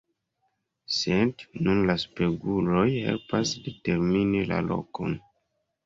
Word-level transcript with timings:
Sed 0.99 1.43
nun 1.67 1.83
la 1.91 1.97
speguloj 2.05 2.89
helpas 2.97 3.55
determini 3.71 4.45
la 4.53 4.63
lokon. 4.75 5.21